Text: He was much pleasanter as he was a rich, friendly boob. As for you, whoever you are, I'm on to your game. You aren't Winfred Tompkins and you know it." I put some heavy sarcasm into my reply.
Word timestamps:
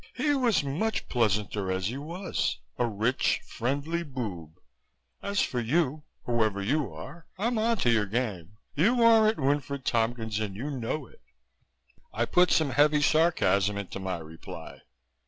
He 0.15 0.33
was 0.33 0.63
much 0.63 1.07
pleasanter 1.09 1.71
as 1.71 1.85
he 1.85 1.97
was 1.99 2.57
a 2.79 2.87
rich, 2.87 3.39
friendly 3.45 4.01
boob. 4.01 4.55
As 5.21 5.41
for 5.41 5.59
you, 5.59 6.05
whoever 6.23 6.59
you 6.59 6.91
are, 6.91 7.27
I'm 7.37 7.59
on 7.59 7.77
to 7.85 7.91
your 7.91 8.07
game. 8.07 8.57
You 8.75 9.03
aren't 9.03 9.37
Winfred 9.37 9.85
Tompkins 9.85 10.39
and 10.39 10.55
you 10.55 10.71
know 10.71 11.05
it." 11.05 11.21
I 12.11 12.25
put 12.25 12.49
some 12.49 12.71
heavy 12.71 13.03
sarcasm 13.03 13.77
into 13.77 13.99
my 13.99 14.17
reply. 14.17 14.79